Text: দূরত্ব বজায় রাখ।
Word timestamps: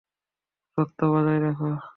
দূরত্ব 0.71 0.99
বজায় 1.11 1.39
রাখ। 1.43 1.59